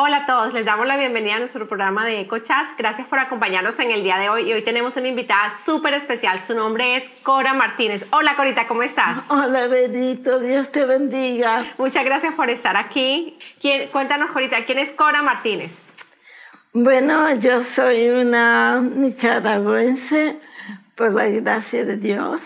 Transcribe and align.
Hola 0.00 0.18
a 0.18 0.26
todos, 0.26 0.54
les 0.54 0.64
damos 0.64 0.86
la 0.86 0.96
bienvenida 0.96 1.34
a 1.34 1.38
nuestro 1.40 1.66
programa 1.66 2.06
de 2.06 2.20
EcoChats. 2.20 2.76
Gracias 2.78 3.08
por 3.08 3.18
acompañarnos 3.18 3.76
en 3.80 3.90
el 3.90 4.04
día 4.04 4.16
de 4.16 4.28
hoy 4.28 4.48
y 4.48 4.52
hoy 4.52 4.62
tenemos 4.62 4.96
una 4.96 5.08
invitada 5.08 5.50
súper 5.50 5.92
especial. 5.94 6.38
Su 6.38 6.54
nombre 6.54 6.94
es 6.94 7.04
Cora 7.24 7.52
Martínez. 7.52 8.06
Hola 8.12 8.36
Corita, 8.36 8.68
¿cómo 8.68 8.84
estás? 8.84 9.24
Hola 9.28 9.66
Benito, 9.66 10.38
Dios 10.38 10.70
te 10.70 10.84
bendiga. 10.84 11.66
Muchas 11.78 12.04
gracias 12.04 12.32
por 12.34 12.48
estar 12.48 12.76
aquí. 12.76 13.40
¿Quién, 13.60 13.88
cuéntanos 13.88 14.30
Corita, 14.30 14.64
¿quién 14.66 14.78
es 14.78 14.90
Cora 14.90 15.20
Martínez? 15.24 15.72
Bueno, 16.72 17.34
yo 17.34 17.62
soy 17.62 18.08
una 18.08 18.80
nicaragüense 18.80 20.38
por 20.94 21.12
la 21.12 21.26
gracia 21.26 21.84
de 21.84 21.96
Dios, 21.96 22.40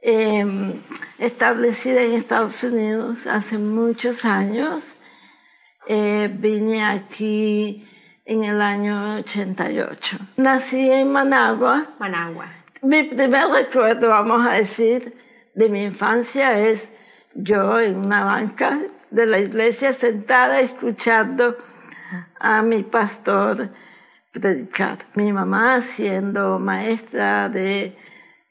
em, 0.00 0.80
establecida 1.18 2.00
en 2.00 2.14
Estados 2.14 2.64
Unidos 2.64 3.26
hace 3.26 3.58
muchos 3.58 4.24
años 4.24 4.93
eh, 5.86 6.30
vine 6.32 6.84
aquí 6.84 7.86
en 8.24 8.44
el 8.44 8.60
año 8.60 9.16
88. 9.16 10.18
Nací 10.36 10.90
en 10.90 11.12
Managua. 11.12 11.86
Managua. 11.98 12.46
Mi 12.82 13.02
primer 13.04 13.48
recuerdo, 13.48 14.08
vamos 14.08 14.46
a 14.46 14.52
decir, 14.52 15.14
de 15.54 15.68
mi 15.68 15.84
infancia 15.84 16.58
es 16.58 16.92
yo 17.34 17.80
en 17.80 17.96
una 17.96 18.24
banca 18.24 18.78
de 19.10 19.26
la 19.26 19.38
iglesia 19.38 19.92
sentada 19.92 20.60
escuchando 20.60 21.56
a 22.38 22.62
mi 22.62 22.82
pastor 22.82 23.70
predicar. 24.32 24.98
Mi 25.14 25.32
mamá 25.32 25.80
siendo 25.80 26.58
maestra 26.58 27.48
de 27.48 27.96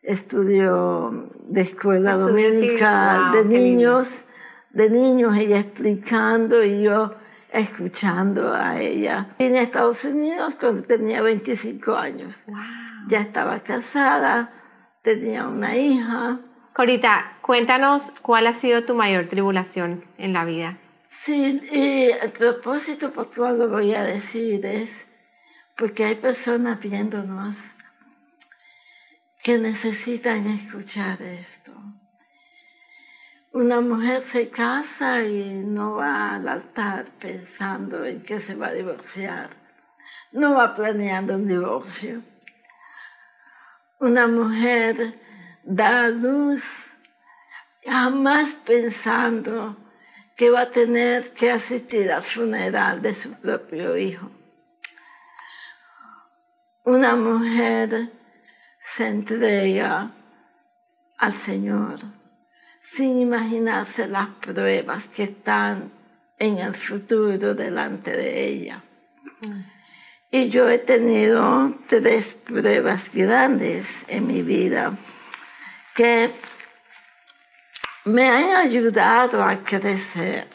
estudio 0.01 1.29
de 1.47 1.61
escuela 1.61 2.15
dominical 2.15 3.31
de 3.31 3.45
niños, 3.45 4.23
de 4.71 4.89
niños, 4.89 5.35
ella 5.37 5.59
explicando 5.59 6.63
y 6.63 6.83
yo 6.83 7.11
escuchando 7.53 8.53
a 8.53 8.81
ella. 8.81 9.27
Vine 9.37 9.59
a 9.59 9.61
Estados 9.61 10.03
Unidos 10.03 10.55
cuando 10.59 10.81
tenía 10.81 11.21
25 11.21 11.95
años. 11.95 12.43
Ya 13.07 13.21
estaba 13.21 13.59
casada, 13.59 14.51
tenía 15.01 15.47
una 15.47 15.77
hija. 15.77 16.39
Corita, 16.73 17.37
cuéntanos 17.41 18.11
cuál 18.21 18.47
ha 18.47 18.53
sido 18.53 18.83
tu 18.83 18.95
mayor 18.95 19.27
tribulación 19.27 20.03
en 20.17 20.33
la 20.33 20.43
vida. 20.43 20.77
Sí, 21.07 21.61
y 21.71 22.11
el 22.11 22.31
propósito 22.31 23.11
por 23.11 23.29
cual 23.33 23.59
lo 23.59 23.69
voy 23.69 23.93
a 23.93 24.01
decir 24.01 24.65
es 24.65 25.05
porque 25.77 26.05
hay 26.05 26.15
personas 26.15 26.79
viéndonos 26.79 27.55
que 29.43 29.59
necesitan 29.59 30.47
escuchar 30.47 31.21
esto. 31.21 31.71
Una 33.53 33.81
mujer 33.81 34.19
se 34.23 34.49
casa 34.49 35.23
y 35.23 35.61
no 35.63 35.97
va 35.97 36.37
al 36.37 36.47
altar 36.47 37.05
pensando 37.19 38.03
en 38.03 38.23
que 38.23 38.39
se 38.39 38.55
va 38.55 38.69
a 38.69 38.73
divorciar. 38.73 39.47
No 40.31 40.55
va 40.55 40.73
planeando 40.73 41.35
un 41.35 41.47
divorcio. 41.47 42.23
Una 43.99 44.25
mujer 44.25 45.19
da 45.63 46.09
luz 46.09 46.97
jamás 47.85 48.55
pensando 48.55 49.77
que 50.35 50.49
va 50.49 50.61
a 50.61 50.71
tener 50.71 51.31
que 51.31 51.51
asistir 51.51 52.11
al 52.11 52.23
funeral 52.23 53.03
de 53.03 53.13
su 53.13 53.33
propio 53.33 53.95
hijo. 53.95 54.31
Una 56.85 57.15
mujer 57.15 58.09
se 58.79 59.09
entrega 59.09 60.09
al 61.19 61.33
Señor 61.33 62.22
sin 62.83 63.19
imaginarse 63.19 64.07
las 64.07 64.29
pruebas 64.29 65.07
que 65.07 65.23
están 65.23 65.91
en 66.37 66.57
el 66.57 66.75
futuro 66.75 67.55
delante 67.55 68.11
de 68.11 68.45
ella. 68.45 68.83
Y 70.29 70.49
yo 70.49 70.69
he 70.69 70.79
tenido 70.79 71.73
tres 71.87 72.33
pruebas 72.33 73.09
grandes 73.13 74.03
en 74.07 74.27
mi 74.27 74.41
vida 74.41 74.97
que 75.95 76.29
me 78.05 78.29
han 78.29 78.55
ayudado 78.55 79.43
a 79.43 79.55
crecer, 79.63 80.45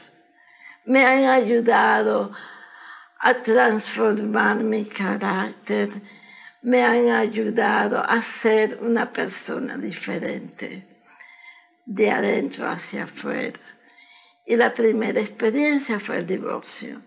me 0.84 1.06
han 1.06 1.24
ayudado 1.24 2.32
a 3.20 3.34
transformar 3.34 4.62
mi 4.62 4.84
carácter, 4.84 5.88
me 6.60 6.84
han 6.84 7.08
ayudado 7.08 8.04
a 8.04 8.20
ser 8.20 8.78
una 8.82 9.10
persona 9.10 9.78
diferente 9.78 10.97
de 11.88 12.10
adentro 12.10 12.68
hacia 12.68 13.04
afuera. 13.04 13.58
Y 14.44 14.56
la 14.56 14.74
primera 14.74 15.18
experiencia 15.18 15.98
fue 15.98 16.18
el 16.18 16.26
divorcio. 16.26 17.00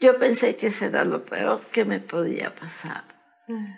Yo 0.00 0.18
pensé 0.18 0.56
que 0.56 0.72
era 0.80 1.04
lo 1.04 1.24
peor 1.24 1.60
que 1.72 1.84
me 1.84 2.00
podía 2.00 2.54
pasar. 2.54 3.04
Mm. 3.46 3.74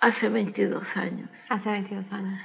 Hace 0.00 0.28
22 0.30 0.96
años. 0.96 1.46
Hace 1.50 1.70
22 1.70 2.12
años. 2.12 2.40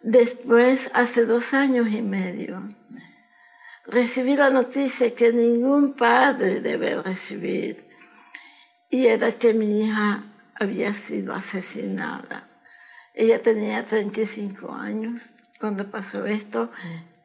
Después, 0.00 0.90
hace 0.94 1.24
dos 1.24 1.54
años 1.54 1.88
y 1.88 2.02
medio, 2.02 2.68
recibí 3.86 4.36
la 4.36 4.50
noticia 4.50 5.14
que 5.14 5.32
ningún 5.32 5.94
padre 5.94 6.60
debe 6.60 7.00
recibir. 7.00 7.88
Y 8.88 9.06
era 9.06 9.30
que 9.30 9.54
mi 9.54 9.84
hija 9.84 10.24
había 10.54 10.92
sido 10.94 11.32
asesinada. 11.32 12.48
Ella 13.14 13.40
tenía 13.40 13.84
35 13.84 14.72
años 14.72 15.34
cuando 15.60 15.90
pasó 15.90 16.24
esto 16.24 16.70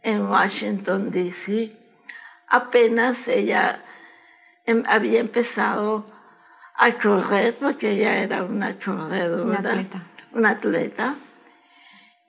en 0.02 0.24
Washington, 0.24 1.10
D.C. 1.10 1.70
Apenas 2.48 3.30
ella 3.30 3.82
em, 4.66 4.84
había 4.86 5.22
empezado 5.22 6.06
a 6.76 6.92
correr, 6.92 7.56
porque 7.56 7.92
ella 7.92 8.18
era 8.18 8.44
una 8.44 8.78
corredora, 8.78 9.44
una 9.44 9.60
atleta. 9.60 10.04
Una 10.34 10.50
atleta. 10.50 11.16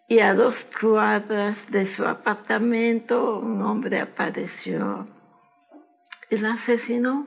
Y 0.07 0.21
a 0.21 0.35
dos 0.35 0.69
cuadras 0.81 1.73
de 1.73 1.85
su 1.85 2.07
apartamento 2.07 3.41
un 3.41 3.61
hombre 3.63 4.01
apareció 4.01 5.05
y 6.31 6.37
la 6.37 6.53
asesinó 6.53 7.27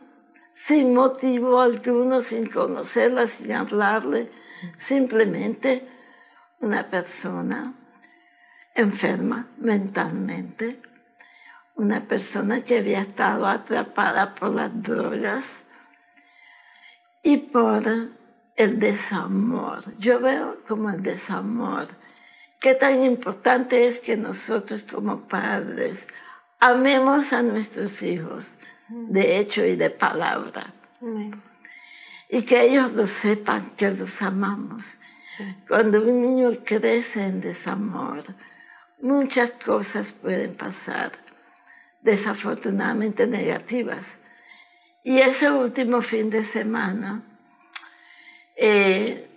sin 0.53 0.93
motivo 0.93 1.59
alguno, 1.59 2.21
sin 2.21 2.47
conocerla, 2.47 3.27
sin 3.27 3.51
hablarle, 3.51 4.31
simplemente 4.77 5.85
una 6.61 6.89
persona 6.89 7.73
enferma 8.75 9.47
mentalmente, 9.57 10.81
una 11.75 12.07
persona 12.07 12.61
que 12.63 12.79
había 12.79 13.01
estado 13.01 13.47
atrapada 13.47 14.35
por 14.35 14.53
las 14.53 14.71
drogas 14.81 15.65
y 17.23 17.37
por 17.37 17.83
el 18.55 18.79
desamor. 18.79 19.79
Yo 19.97 20.19
veo 20.19 20.61
como 20.67 20.89
el 20.89 21.01
desamor. 21.01 21.87
Qué 22.59 22.75
tan 22.75 23.01
importante 23.03 23.87
es 23.87 24.01
que 24.01 24.17
nosotros 24.17 24.83
como 24.83 25.27
padres 25.27 26.07
amemos 26.59 27.31
a 27.31 27.41
nuestros 27.41 28.01
hijos 28.01 28.59
de 28.89 29.37
hecho 29.37 29.65
y 29.65 29.75
de 29.75 29.89
palabra. 29.89 30.73
Y 32.29 32.43
que 32.43 32.63
ellos 32.63 32.91
lo 32.93 33.07
sepan, 33.07 33.71
que 33.71 33.91
los 33.91 34.21
amamos. 34.21 34.99
Cuando 35.67 36.01
un 36.01 36.21
niño 36.21 36.51
crece 36.65 37.25
en 37.25 37.39
desamor, 37.39 38.23
muchas 39.01 39.51
cosas 39.51 40.11
pueden 40.11 40.53
pasar, 40.55 41.11
desafortunadamente 42.01 43.27
negativas. 43.27 44.19
Y 45.03 45.19
ese 45.19 45.49
último 45.49 46.01
fin 46.01 46.29
de 46.29 46.43
semana, 46.43 47.23
eh, 48.55 49.27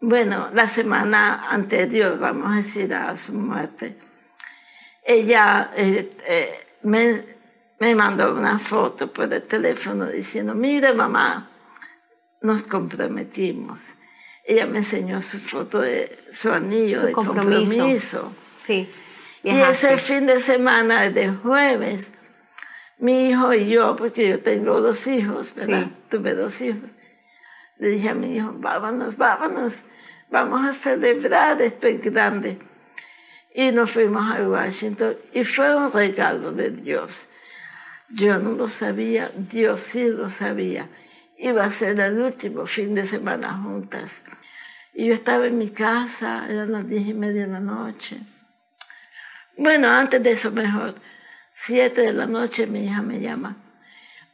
bueno, 0.00 0.50
la 0.52 0.66
semana 0.66 1.48
anterior, 1.48 2.18
vamos 2.18 2.52
a 2.52 2.56
decir, 2.56 2.92
a 2.94 3.16
su 3.16 3.32
muerte, 3.32 3.96
ella 5.02 5.70
eh, 5.76 6.10
eh, 6.26 6.66
me, 6.82 7.24
me 7.78 7.94
mandó 7.94 8.34
una 8.34 8.58
foto 8.58 9.12
por 9.12 9.32
el 9.32 9.42
teléfono 9.42 10.06
diciendo, 10.06 10.54
mire 10.54 10.92
mamá, 10.92 11.48
nos 12.40 12.64
comprometimos. 12.64 13.90
Ella 14.44 14.66
me 14.66 14.78
enseñó 14.78 15.22
su 15.22 15.38
foto 15.38 15.80
de 15.80 16.18
su 16.30 16.52
anillo 16.52 17.02
de 17.02 17.12
compromiso. 17.12 18.32
Sí. 18.66 18.88
Y 19.42 19.50
ese 19.50 19.96
fin 19.96 20.26
de 20.26 20.40
semana, 20.40 21.08
de 21.08 21.28
jueves, 21.28 22.14
mi 22.98 23.28
hijo 23.28 23.54
y 23.54 23.68
yo, 23.68 23.94
porque 23.94 24.28
yo 24.28 24.40
tengo 24.40 24.80
dos 24.80 25.06
hijos, 25.06 25.54
¿verdad? 25.54 25.86
Tuve 26.10 26.34
dos 26.34 26.60
hijos. 26.60 26.90
Le 27.78 27.90
dije 27.90 28.08
a 28.08 28.14
mi 28.14 28.36
hijo, 28.36 28.52
vámonos, 28.56 29.16
vámonos, 29.16 29.84
vamos 30.30 30.66
a 30.66 30.72
celebrar 30.72 31.62
esto 31.62 31.86
grande. 32.02 32.58
Y 33.54 33.70
nos 33.70 33.90
fuimos 33.90 34.36
a 34.36 34.42
Washington 34.48 35.14
y 35.32 35.44
fue 35.44 35.76
un 35.76 35.92
regalo 35.92 36.52
de 36.52 36.70
Dios. 36.70 37.28
Yo 38.08 38.38
no 38.38 38.52
lo 38.52 38.66
sabía, 38.66 39.30
Dios 39.36 39.80
sí 39.80 40.10
lo 40.10 40.28
sabía. 40.28 40.88
Iba 41.38 41.64
a 41.64 41.70
ser 41.70 42.00
el 42.00 42.18
último 42.18 42.66
fin 42.66 42.94
de 42.94 43.06
semana 43.06 43.52
juntas. 43.52 44.24
Y 44.92 45.06
yo 45.06 45.14
estaba 45.14 45.46
en 45.46 45.58
mi 45.58 45.68
casa, 45.68 46.46
eran 46.48 46.72
las 46.72 46.88
diez 46.88 47.06
y 47.06 47.14
media 47.14 47.42
de 47.42 47.52
la 47.52 47.60
noche. 47.60 48.18
Bueno, 49.58 49.88
antes 49.88 50.22
de 50.22 50.32
eso 50.32 50.50
mejor. 50.50 50.94
Siete 51.54 52.02
de 52.02 52.12
la 52.12 52.26
noche 52.26 52.66
mi 52.66 52.84
hija 52.84 53.00
me 53.00 53.20
llama. 53.20 53.56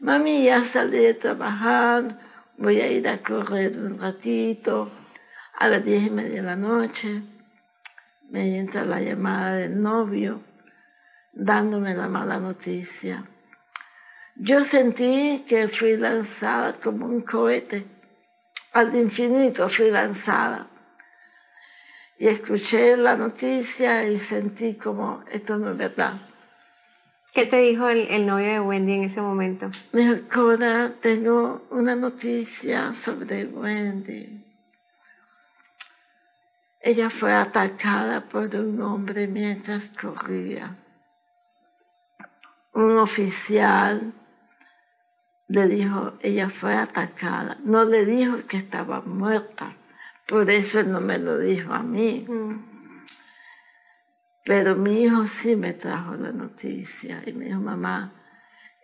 mami, 0.01 0.45
ya 0.45 0.65
salí 0.65 0.99
de 0.99 1.15
trabajar, 1.15 2.19
voy 2.57 2.81
a 2.81 2.89
ir 2.89 3.07
a 3.07 3.19
correr 3.19 3.79
un 3.79 3.97
ratito, 3.99 4.91
a 5.59 5.69
las 5.69 5.85
diez 5.85 6.07
y 6.07 6.11
media 6.11 6.41
de 6.41 6.43
la 6.43 6.57
noche, 6.57 7.23
me 8.29 8.59
entra 8.59 8.85
la 8.85 9.01
llamada 9.01 9.55
del 9.55 9.79
novio 9.79 10.43
dándome 11.33 11.95
la 11.95 12.09
mala 12.09 12.41
noticia. 12.41 13.23
Yo 14.35 14.63
sentí 14.63 15.45
que 15.47 15.69
fui 15.69 15.97
lanzada 15.97 16.73
como 16.75 17.07
un 17.07 17.23
cohete, 17.23 17.87
al 18.73 18.95
infinito 18.97 19.69
fui 19.69 19.91
lanzada. 19.91 20.69
Y 22.23 22.29
escuché 22.29 22.97
la 22.97 23.17
noticia 23.17 24.07
y 24.07 24.17
sentí 24.17 24.77
como, 24.77 25.25
esto 25.33 25.59
no 25.59 25.73
es 25.73 25.77
verdad. 25.77 26.15
¿Qué 27.35 27.47
te 27.47 27.57
dijo 27.57 27.89
el, 27.89 28.07
el 28.11 28.27
novio 28.27 28.47
de 28.47 28.61
Wendy 28.61 28.93
en 28.93 29.03
ese 29.03 29.21
momento? 29.21 29.73
Me 29.91 30.03
dijo, 30.03 30.29
Cora, 30.33 30.95
tengo 31.01 31.67
una 31.71 31.97
noticia 31.97 32.93
sobre 32.93 33.47
Wendy. 33.47 34.41
Ella 36.81 37.11
fue 37.11 37.33
atacada 37.33 38.21
por 38.21 38.55
un 38.55 38.81
hombre 38.83 39.27
mientras 39.27 39.89
corría. 39.89 40.77
Un 42.73 42.99
oficial 42.99 44.13
le 45.49 45.67
dijo, 45.67 46.13
ella 46.21 46.49
fue 46.49 46.77
atacada. 46.77 47.59
No 47.65 47.85
le 47.85 48.05
dijo 48.05 48.37
que 48.47 48.59
estaba 48.59 49.01
muerta. 49.01 49.75
Por 50.33 50.49
eso 50.49 50.81
él 50.81 50.91
no 50.91 51.03
me 51.03 51.19
lo 51.19 51.37
dijo 51.37 51.75
a 51.75 51.83
mí. 51.83 52.27
Pero 54.43 54.77
mi 54.77 55.03
hijo 55.03 55.27
sí 55.27 55.57
me 55.57 55.75
trajo 55.75 56.15
la 56.15 56.31
noticia 56.31 57.23
y 57.27 57.35
me 57.35 57.45
dijo, 57.45 57.61
mamá, 57.61 58.15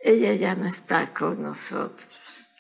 ella 0.02 0.34
ya 0.34 0.54
no 0.56 0.66
está 0.66 1.14
con 1.14 1.42
nosotros. 1.42 2.50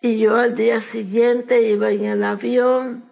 Y 0.00 0.18
yo 0.18 0.36
al 0.36 0.54
día 0.54 0.80
siguiente 0.80 1.60
iba 1.68 1.90
en 1.90 2.06
el 2.06 2.24
avión 2.24 3.04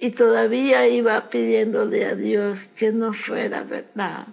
y 0.00 0.10
todavía 0.10 0.88
iba 0.88 1.28
pidiéndole 1.28 2.06
a 2.06 2.16
Dios 2.16 2.66
que 2.76 2.90
no 2.90 3.12
fuera 3.12 3.62
verdad. 3.62 4.26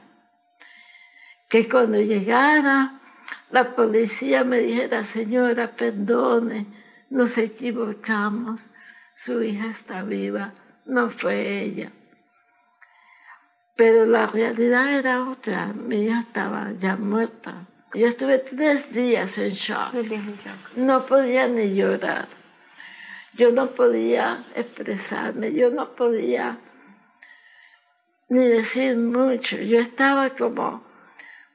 Que 1.48 1.70
cuando 1.70 2.02
llegara 2.02 3.00
la 3.52 3.76
policía 3.76 4.44
me 4.44 4.62
dijera, 4.62 5.04
señora, 5.04 5.76
perdone, 5.76 6.66
nos 7.12 7.38
equivocamos, 7.38 8.72
su 9.24 9.44
hija 9.44 9.68
está 9.68 10.02
viva, 10.02 10.52
no 10.86 11.12
fue 11.12 11.62
ella. 11.62 11.92
Pero 13.76 14.08
la 14.08 14.26
realidad 14.26 14.98
era 14.98 15.30
otra, 15.30 15.68
mi 15.74 16.06
hija 16.06 16.22
estaba 16.22 16.72
ya 16.72 16.98
muerta. 16.98 17.68
Yo 17.94 18.08
estuve 18.08 18.40
tres 18.40 18.96
días 18.96 19.38
en 19.38 19.50
shock. 19.50 19.94
No 20.76 21.06
podía 21.06 21.48
ni 21.48 21.76
llorar. 21.76 22.28
Yo 23.34 23.52
no 23.52 23.68
podía 23.68 24.44
expresarme, 24.56 25.54
yo 25.54 25.70
no 25.70 25.96
podía 25.96 26.58
ni 28.28 28.48
decir 28.48 28.98
mucho. 28.98 29.58
Yo 29.58 29.78
estaba 29.78 30.32
como 30.32 30.84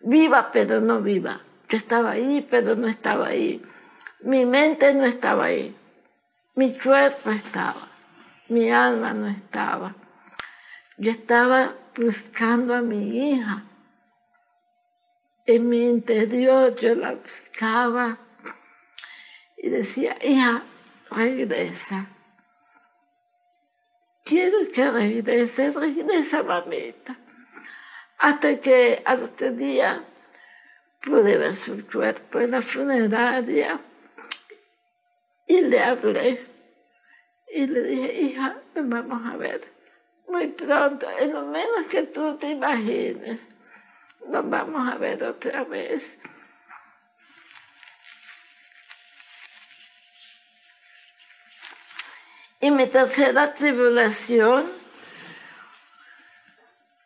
viva, 0.02 0.52
pero 0.52 0.80
no 0.80 1.02
viva. 1.02 1.40
Yo 1.68 1.76
estaba 1.76 2.12
ahí, 2.12 2.46
pero 2.48 2.76
no 2.76 2.86
estaba 2.86 3.26
ahí. 3.26 3.60
Mi 4.20 4.46
mente 4.46 4.94
no 4.94 5.04
estaba 5.04 5.46
ahí. 5.46 5.74
Mi 6.56 6.72
cuerpo 6.72 7.30
estaba. 7.32 7.86
Mi 8.48 8.70
alma 8.70 9.12
no 9.12 9.28
estaba. 9.28 9.94
Yo 10.96 11.10
estaba 11.10 11.76
buscando 11.94 12.74
a 12.74 12.80
mi 12.80 13.30
hija. 13.30 13.62
En 15.44 15.68
mi 15.68 15.86
interior 15.86 16.74
yo 16.74 16.94
la 16.94 17.12
buscaba 17.12 18.16
y 19.58 19.68
decía, 19.68 20.16
hija, 20.22 20.62
regresa. 21.10 22.06
Quiero 24.24 24.56
que 24.74 24.90
regrese, 24.90 25.72
regresa 25.72 26.42
mamita. 26.42 27.18
Hasta 28.16 28.58
que 28.58 29.02
al 29.04 29.24
otro 29.24 29.50
día 29.50 30.02
pude 31.02 31.36
ver 31.36 31.52
su 31.52 31.86
cuerpo 31.86 32.40
en 32.40 32.52
la 32.52 32.62
funeraria 32.62 33.78
y 35.46 35.60
le 35.60 35.80
hablé 35.80 36.44
y 37.48 37.66
le 37.66 37.82
dije, 37.82 38.12
hija, 38.20 38.60
nos 38.74 38.88
vamos 38.88 39.22
a 39.24 39.36
ver 39.36 39.76
muy 40.28 40.48
pronto, 40.48 41.06
en 41.18 41.32
lo 41.32 41.46
menos 41.46 41.86
que 41.86 42.02
tú 42.02 42.36
te 42.36 42.50
imagines. 42.50 43.48
Nos 44.28 44.48
vamos 44.48 44.92
a 44.92 44.96
ver 44.96 45.22
otra 45.22 45.64
vez. 45.64 46.18
Y 52.60 52.70
mi 52.70 52.86
tercera 52.86 53.54
tribulación 53.54 54.66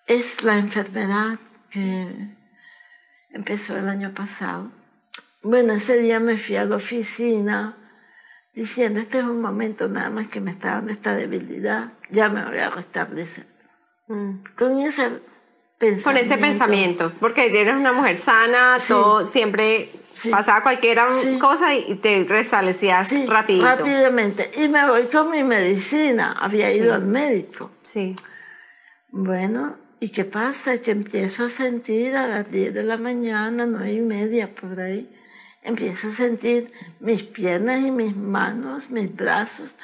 es 0.06 0.42
la 0.42 0.56
enfermedad 0.56 1.38
que 1.68 2.36
empezó 3.30 3.76
el 3.76 3.88
año 3.88 4.14
pasado. 4.14 4.72
Bueno, 5.42 5.74
ese 5.74 5.98
día 5.98 6.20
me 6.20 6.38
fui 6.38 6.56
a 6.56 6.64
la 6.64 6.76
oficina 6.76 7.76
diciendo, 8.54 9.00
este 9.00 9.18
es 9.18 9.24
un 9.24 9.40
momento 9.40 9.88
nada 9.88 10.10
más 10.10 10.28
que 10.28 10.40
me 10.40 10.50
está 10.50 10.74
dando 10.74 10.90
esta 10.90 11.14
debilidad, 11.14 11.92
ya 12.10 12.28
me 12.28 12.44
voy 12.44 12.58
a 12.58 12.70
restablecer. 12.70 13.46
Mm. 14.08 14.44
Con 14.58 14.78
ese 14.78 15.20
pensamiento. 15.78 16.04
Con 16.04 16.16
ese 16.16 16.38
pensamiento, 16.38 17.12
porque 17.20 17.46
eres 17.46 17.74
una 17.74 17.92
mujer 17.92 18.18
sana, 18.18 18.76
todo 18.86 19.24
siempre 19.24 19.90
pasaba 20.30 20.62
cualquier 20.62 20.98
cosa 21.38 21.74
y 21.74 21.94
te 21.96 22.24
restablecías 22.24 23.12
rápido. 23.26 23.64
Rápidamente. 23.64 24.50
Y 24.56 24.68
me 24.68 24.86
voy 24.86 25.04
con 25.04 25.30
mi 25.30 25.42
medicina, 25.42 26.32
había 26.32 26.72
ido 26.72 26.94
al 26.94 27.06
médico. 27.06 27.70
Sí. 27.82 28.16
Bueno, 29.08 29.76
¿y 30.00 30.10
qué 30.10 30.24
pasa? 30.24 30.78
Que 30.80 30.90
empiezo 30.90 31.44
a 31.44 31.48
sentir 31.48 32.16
a 32.16 32.26
las 32.26 32.50
10 32.50 32.74
de 32.74 32.84
la 32.84 32.96
mañana, 32.96 33.66
9 33.66 33.92
y 33.92 34.00
media 34.00 34.54
por 34.54 34.78
ahí, 34.80 35.10
empiezo 35.62 36.08
a 36.08 36.12
sentir 36.12 36.72
mis 37.00 37.22
piernas 37.22 37.80
y 37.80 37.90
mis 37.90 38.16
manos, 38.16 38.90
mis 38.90 39.14
brazos, 39.14 39.78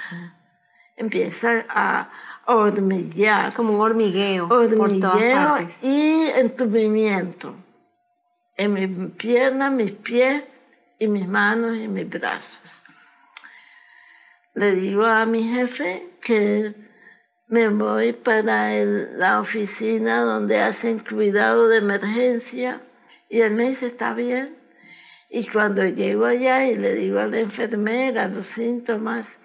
empieza 0.96 1.64
a 1.68 2.10
hormiguear. 2.46 3.52
Como 3.52 3.74
un 3.74 3.80
hormigueo. 3.80 4.48
Hormigueo 4.48 5.56
y 5.82 6.28
entumimiento. 6.36 7.54
En 8.56 8.72
mis 8.72 9.10
piernas, 9.12 9.70
mis 9.72 9.92
pies 9.92 10.44
y 10.98 11.08
mis 11.08 11.28
manos 11.28 11.76
y 11.76 11.88
mis 11.88 12.08
brazos. 12.08 12.82
Le 14.54 14.72
digo 14.72 15.04
a 15.04 15.26
mi 15.26 15.42
jefe 15.42 16.08
que 16.22 16.74
me 17.48 17.68
voy 17.68 18.12
para 18.14 18.72
la 18.82 19.40
oficina 19.40 20.22
donde 20.22 20.58
hacen 20.58 20.98
cuidado 21.00 21.68
de 21.68 21.76
emergencia 21.76 22.80
y 23.28 23.40
él 23.42 23.52
me 23.52 23.68
dice, 23.68 23.86
está 23.86 24.14
bien. 24.14 24.56
Y 25.28 25.46
cuando 25.48 25.84
llego 25.84 26.26
allá 26.26 26.66
y 26.66 26.76
le 26.76 26.94
digo 26.94 27.18
a 27.18 27.26
la 27.26 27.38
enfermera 27.38 28.28
los 28.28 28.46
síntomas, 28.46 29.38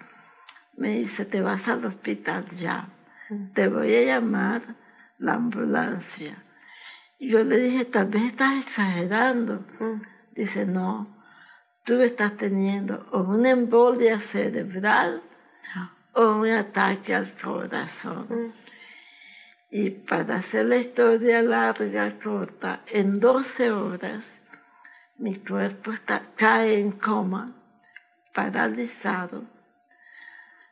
me 0.76 0.98
dice, 0.98 1.24
te 1.24 1.40
vas 1.40 1.68
al 1.68 1.84
hospital 1.84 2.48
ya, 2.48 2.88
te 3.54 3.68
voy 3.68 3.94
a 3.94 4.02
llamar 4.02 4.62
la 5.18 5.34
ambulancia. 5.34 6.36
Y 7.18 7.28
yo 7.28 7.44
le 7.44 7.58
dije, 7.58 7.84
tal 7.84 8.06
vez 8.06 8.24
estás 8.24 8.58
exagerando. 8.58 9.64
Dice, 10.32 10.66
no, 10.66 11.04
tú 11.84 12.00
estás 12.00 12.36
teniendo 12.36 13.06
o 13.12 13.20
una 13.20 13.50
embolia 13.50 14.18
cerebral 14.18 15.22
o 16.14 16.36
un 16.38 16.50
ataque 16.50 17.14
al 17.14 17.32
corazón. 17.34 18.52
Y 19.70 19.90
para 19.90 20.34
hacer 20.36 20.66
la 20.66 20.76
historia 20.76 21.42
larga, 21.42 22.18
corta, 22.18 22.82
en 22.88 23.18
12 23.18 23.70
horas 23.70 24.41
mi 25.22 25.36
cuerpo 25.36 25.92
está, 25.92 26.20
cae 26.34 26.80
en 26.80 26.90
coma, 26.90 27.46
paralizado, 28.34 29.44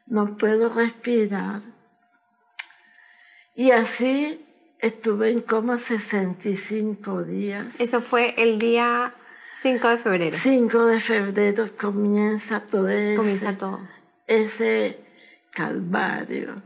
no 0.08 0.36
puedo 0.36 0.68
respirar. 0.68 1.62
Y 3.54 3.70
así 3.70 4.44
estuve 4.80 5.30
en 5.30 5.40
coma 5.40 5.78
65 5.78 7.22
días. 7.22 7.78
Eso 7.78 8.02
fue 8.02 8.34
el 8.42 8.58
día 8.58 9.14
5 9.60 9.88
de 9.88 9.98
febrero. 9.98 10.36
5 10.36 10.86
de 10.86 11.00
febrero 11.00 11.66
comienza 11.80 12.66
todo 12.66 12.88
ese, 12.88 13.16
comienza 13.16 13.56
todo. 13.56 13.78
ese 14.26 14.98
calvario. 15.52 16.56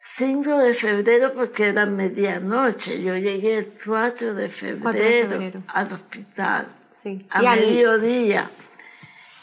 5 0.00 0.48
mm. 0.48 0.58
de 0.60 0.74
febrero 0.74 1.32
porque 1.32 1.68
era 1.68 1.86
medianoche. 1.86 3.02
Yo 3.02 3.16
llegué 3.16 3.58
el 3.58 3.72
4 3.84 4.34
de 4.34 4.48
febrero, 4.48 5.52
al 5.68 5.92
hospital. 5.92 6.66
Sí. 6.90 7.26
A 7.30 7.42
mediodía. 7.42 8.50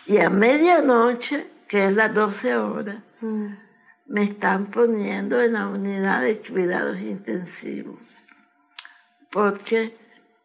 Y 0.07 0.17
a 0.17 0.29
medianoche, 0.29 1.47
que 1.67 1.85
es 1.85 1.95
las 1.95 2.13
12 2.13 2.57
horas, 2.57 2.97
mm. 3.21 3.47
me 4.07 4.23
están 4.23 4.65
poniendo 4.67 5.41
en 5.41 5.53
la 5.53 5.67
unidad 5.67 6.21
de 6.21 6.39
cuidados 6.39 6.99
intensivos. 6.99 8.27
Porque 9.29 9.95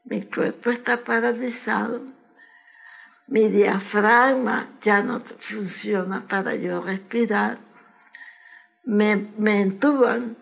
mi 0.04 0.22
cuerpo 0.22 0.70
está 0.70 1.02
paralizado, 1.02 2.04
mi 3.28 3.48
diafragma 3.48 4.68
ya 4.80 5.02
no 5.02 5.18
funciona 5.20 6.26
para 6.26 6.54
yo 6.54 6.82
respirar. 6.82 7.58
Me, 8.84 9.28
me 9.38 9.60
entuban 9.60 10.36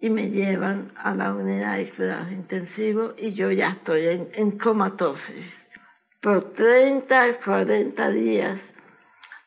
y 0.00 0.10
me 0.10 0.30
llevan 0.30 0.86
a 0.96 1.14
la 1.14 1.34
unidad 1.34 1.76
de 1.76 1.90
cuidados 1.90 2.32
intensivos 2.32 3.14
y 3.18 3.32
yo 3.32 3.50
ya 3.50 3.70
estoy 3.70 4.06
en, 4.06 4.28
en 4.34 4.52
comatosis. 4.52 5.68
Por 6.20 6.42
30, 6.52 7.38
40 7.44 8.10
días, 8.10 8.74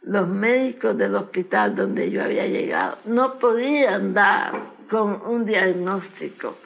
los 0.01 0.27
médicos 0.27 0.97
del 0.97 1.15
hospital 1.15 1.75
donde 1.75 2.09
yo 2.09 2.23
había 2.23 2.47
llegado 2.47 2.97
no 3.05 3.37
podían 3.37 4.13
dar 4.13 4.53
con 4.89 5.21
un 5.25 5.45
diagnóstico. 5.45 6.57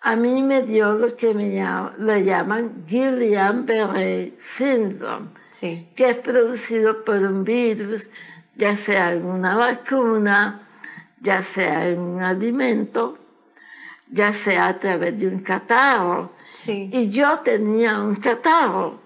A 0.00 0.16
mí 0.16 0.42
me 0.42 0.62
dio 0.62 0.94
lo 0.94 1.14
que 1.16 1.32
me 1.32 1.50
le 1.98 2.24
llaman 2.24 2.84
Guillain-Barré 2.88 4.34
syndrome, 4.36 5.28
que 5.60 6.10
es 6.10 6.16
producido 6.16 7.04
por 7.04 7.18
un 7.18 7.44
virus, 7.44 8.10
ya 8.54 8.76
sea 8.76 9.12
en 9.12 9.24
una 9.24 9.56
vacuna, 9.56 10.60
ya 11.20 11.42
sea 11.42 11.88
en 11.88 12.00
un 12.00 12.22
alimento, 12.22 13.18
ya 14.10 14.32
sea 14.32 14.68
a 14.68 14.78
través 14.78 15.18
de 15.18 15.28
un 15.28 15.38
catarro. 15.38 16.32
Y 16.66 17.10
yo 17.10 17.38
tenía 17.38 18.00
un 18.00 18.14
catarro. 18.16 19.00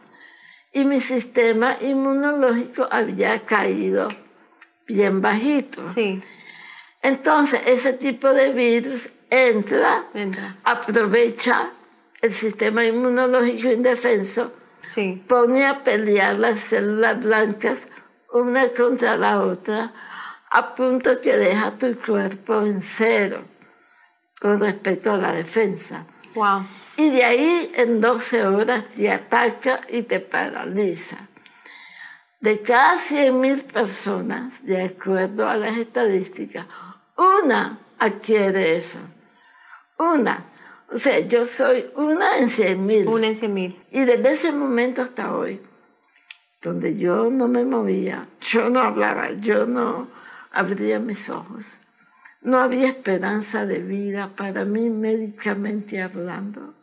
Y 0.72 0.84
mi 0.84 1.00
sistema 1.00 1.76
inmunológico 1.80 2.86
había 2.90 3.44
caído 3.44 4.08
bien 4.86 5.20
bajito. 5.20 5.84
Entonces, 7.02 7.60
ese 7.66 7.92
tipo 7.92 8.28
de 8.28 8.52
virus 8.52 9.10
entra, 9.30 10.04
aprovecha 10.64 11.70
el 12.20 12.32
sistema 12.32 12.84
inmunológico 12.84 13.70
indefenso, 13.70 14.52
pone 15.28 15.66
a 15.66 15.84
pelear 15.84 16.38
las 16.38 16.58
células 16.58 17.24
blancas 17.24 17.88
una 18.36 18.68
contra 18.68 19.16
la 19.16 19.40
otra, 19.40 19.92
a 20.50 20.74
punto 20.74 21.20
que 21.20 21.36
deja 21.36 21.74
tu 21.74 21.96
cuerpo 21.98 22.62
en 22.62 22.82
cero 22.82 23.44
con 24.40 24.60
respecto 24.60 25.12
a 25.12 25.16
la 25.16 25.32
defensa. 25.32 26.06
Wow. 26.34 26.66
Y 26.96 27.10
de 27.10 27.24
ahí 27.24 27.72
en 27.74 28.00
12 28.00 28.46
horas 28.46 28.84
te 28.94 29.10
ataca 29.10 29.80
y 29.88 30.02
te 30.02 30.20
paraliza. 30.20 31.16
De 32.40 32.60
cada 32.60 32.98
100.000 32.98 33.64
personas, 33.64 34.64
de 34.64 34.82
acuerdo 34.82 35.48
a 35.48 35.56
las 35.56 35.76
estadísticas, 35.78 36.66
una 37.16 37.78
adquiere 37.98 38.76
eso. 38.76 38.98
Una. 39.98 40.44
O 40.88 40.98
sea, 40.98 41.18
yo 41.20 41.44
soy 41.44 41.90
una 41.96 42.38
en 42.38 42.48
100.000. 42.48 43.08
Una 43.08 43.26
en 43.26 43.36
100.000. 43.36 43.76
Y 43.90 44.04
desde 44.04 44.32
ese 44.32 44.52
momento 44.52 45.02
hasta 45.02 45.34
hoy, 45.34 45.60
donde 46.62 46.96
yo 46.96 47.30
no 47.30 47.48
me 47.48 47.64
movía, 47.64 48.26
yo 48.40 48.70
no 48.70 48.80
hablaba, 48.80 49.32
yo 49.32 49.66
no 49.66 50.08
abría 50.50 50.98
mis 50.98 51.28
ojos. 51.28 51.82
No 52.42 52.58
había 52.58 52.88
esperanza 52.88 53.66
de 53.66 53.80
vida 53.80 54.34
para 54.36 54.64
mí 54.64 54.88
médicamente 54.88 56.00
hablando. 56.00 56.74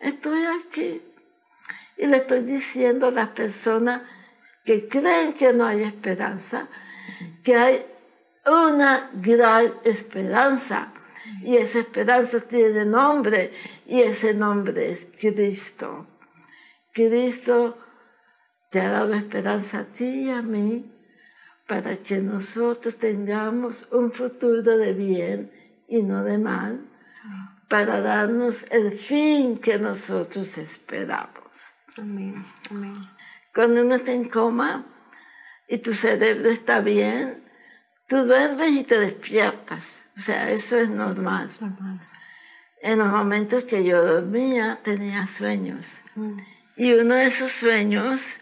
Estoy 0.00 0.44
aquí 0.44 1.02
y 1.96 2.06
le 2.06 2.18
estoy 2.18 2.42
diciendo 2.42 3.08
a 3.08 3.10
las 3.10 3.28
personas 3.28 4.02
que 4.64 4.88
creen 4.88 5.32
que 5.32 5.52
no 5.52 5.66
hay 5.66 5.82
esperanza, 5.82 6.68
que 7.42 7.56
hay 7.56 7.86
una 8.46 9.10
gran 9.14 9.74
esperanza. 9.84 10.92
Y 11.42 11.56
esa 11.56 11.80
esperanza 11.80 12.40
tiene 12.40 12.84
nombre 12.84 13.52
y 13.86 14.00
ese 14.00 14.34
nombre 14.34 14.90
es 14.90 15.06
Cristo. 15.18 16.06
Cristo 16.92 17.78
te 18.74 18.80
ha 18.80 18.90
dado 18.90 19.14
esperanza 19.14 19.78
a 19.78 19.84
ti 19.84 20.24
y 20.24 20.30
a 20.30 20.42
mí 20.42 20.92
para 21.68 21.96
que 21.96 22.20
nosotros 22.20 22.96
tengamos 22.96 23.86
un 23.92 24.10
futuro 24.10 24.76
de 24.76 24.92
bien 24.92 25.52
y 25.86 26.02
no 26.02 26.24
de 26.24 26.38
mal, 26.38 26.84
para 27.68 28.00
darnos 28.00 28.66
el 28.72 28.90
fin 28.90 29.58
que 29.58 29.78
nosotros 29.78 30.58
esperamos. 30.58 31.76
Amén, 31.96 32.34
amén. 32.68 33.08
Cuando 33.54 33.82
uno 33.82 33.94
está 33.94 34.10
en 34.10 34.28
coma 34.28 34.84
y 35.68 35.78
tu 35.78 35.92
cerebro 35.92 36.48
está 36.50 36.80
bien, 36.80 37.44
tú 38.08 38.24
duermes 38.24 38.72
y 38.72 38.82
te 38.82 38.98
despiertas. 38.98 40.06
O 40.16 40.20
sea, 40.20 40.50
eso 40.50 40.76
es 40.80 40.88
normal. 40.88 41.48
En 42.82 42.98
los 42.98 43.06
momentos 43.06 43.62
que 43.62 43.84
yo 43.84 44.04
dormía 44.04 44.80
tenía 44.82 45.28
sueños. 45.28 46.02
Mm. 46.16 46.36
Y 46.76 46.92
uno 46.94 47.14
de 47.14 47.26
esos 47.26 47.52
sueños 47.52 48.40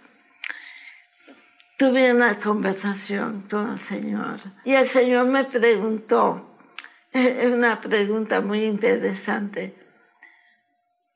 tuve 1.82 2.14
una 2.14 2.38
conversación 2.38 3.42
con 3.50 3.72
el 3.72 3.78
Señor 3.80 4.38
y 4.64 4.74
el 4.74 4.86
Señor 4.86 5.26
me 5.26 5.42
preguntó, 5.42 6.56
es 7.10 7.46
una 7.46 7.80
pregunta 7.80 8.40
muy 8.40 8.66
interesante, 8.66 9.76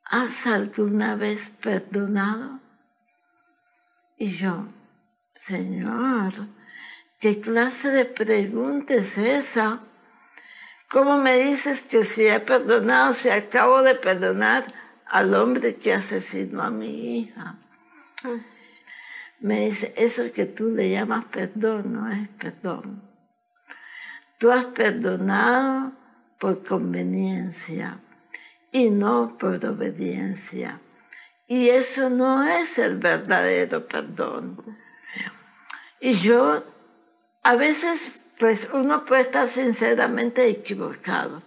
¿has 0.02 0.44
alguna 0.48 1.14
vez 1.14 1.50
perdonado? 1.50 2.58
Y 4.18 4.26
yo, 4.26 4.66
Señor, 5.36 6.32
¿qué 7.20 7.40
clase 7.40 7.92
de 7.92 8.04
pregunta 8.04 8.94
es 8.94 9.18
esa? 9.18 9.82
¿Cómo 10.90 11.16
me 11.16 11.38
dices 11.38 11.82
que 11.82 12.02
si 12.02 12.26
he 12.26 12.40
perdonado, 12.40 13.12
si 13.12 13.28
acabo 13.28 13.82
de 13.82 13.94
perdonar 13.94 14.64
al 15.06 15.32
hombre 15.32 15.76
que 15.76 15.94
asesinó 15.94 16.60
a 16.64 16.70
mi 16.70 17.20
hija? 17.20 17.54
Mm 18.24 18.55
me 19.40 19.66
dice, 19.66 19.92
eso 19.96 20.24
que 20.32 20.46
tú 20.46 20.70
le 20.70 20.90
llamas 20.90 21.26
perdón 21.26 21.92
no 21.92 22.10
es 22.10 22.28
perdón. 22.28 23.02
Tú 24.38 24.50
has 24.50 24.66
perdonado 24.66 25.92
por 26.38 26.62
conveniencia 26.64 27.98
y 28.72 28.90
no 28.90 29.36
por 29.38 29.64
obediencia. 29.64 30.80
Y 31.46 31.68
eso 31.68 32.10
no 32.10 32.46
es 32.46 32.78
el 32.78 32.98
verdadero 32.98 33.86
perdón. 33.86 34.58
Y 36.00 36.14
yo, 36.14 36.64
a 37.42 37.56
veces, 37.56 38.12
pues 38.38 38.68
uno 38.72 39.04
puede 39.04 39.22
estar 39.22 39.48
sinceramente 39.48 40.46
equivocado. 40.48 41.42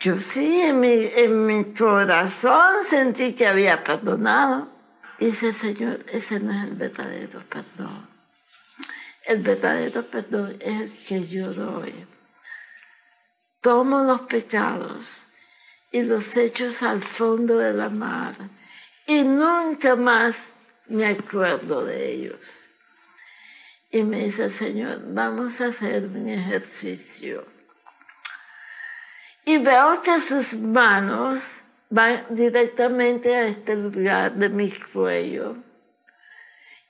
Yo 0.00 0.20
sí, 0.20 0.60
en 0.60 0.80
mi, 0.80 1.10
en 1.16 1.46
mi 1.46 1.64
corazón 1.72 2.84
sentí 2.84 3.34
que 3.34 3.46
había 3.46 3.82
perdonado 3.82 4.77
Dice, 5.18 5.52
Señor, 5.52 6.04
ese 6.12 6.38
no 6.38 6.52
es 6.52 6.64
el 6.64 6.76
verdadero 6.76 7.40
perdón. 7.40 8.08
El 9.26 9.40
verdadero 9.40 10.04
perdón 10.04 10.56
es 10.60 10.80
el 10.80 11.06
que 11.06 11.26
yo 11.26 11.52
doy. 11.52 11.92
Tomo 13.60 14.04
los 14.04 14.22
pecados 14.22 15.26
y 15.90 16.04
los 16.04 16.36
echo 16.36 16.66
al 16.86 17.00
fondo 17.00 17.58
de 17.58 17.72
la 17.72 17.88
mar 17.88 18.34
y 19.06 19.24
nunca 19.24 19.96
más 19.96 20.54
me 20.88 21.06
acuerdo 21.06 21.84
de 21.84 22.12
ellos. 22.12 22.68
Y 23.90 24.02
me 24.02 24.24
dice 24.24 24.50
Señor, 24.50 25.02
vamos 25.14 25.60
a 25.60 25.66
hacer 25.66 26.04
un 26.04 26.28
ejercicio. 26.28 27.44
Y 29.44 29.58
veo 29.58 30.00
que 30.02 30.20
sus 30.20 30.54
manos 30.54 31.62
va 31.96 32.24
directamente 32.30 33.34
a 33.34 33.46
este 33.46 33.76
lugar 33.76 34.34
de 34.34 34.48
mi 34.48 34.70
cuello. 34.70 35.56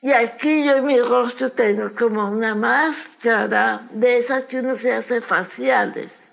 Y 0.00 0.12
aquí 0.12 0.64
yo 0.64 0.76
en 0.76 0.86
mi 0.86 1.00
rostro 1.00 1.50
tengo 1.50 1.92
como 1.92 2.28
una 2.30 2.54
máscara 2.54 3.88
de 3.90 4.18
esas 4.18 4.44
que 4.44 4.60
uno 4.60 4.74
se 4.74 4.92
hace 4.92 5.20
faciales. 5.20 6.32